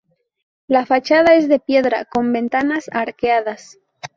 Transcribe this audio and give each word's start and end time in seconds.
La 0.65 0.87
fachada 0.87 1.35
es 1.35 1.47
de 1.47 1.59
piedra, 1.59 2.05
con 2.05 2.33
ventanas 2.33 2.89
arqueadas. 2.91 3.77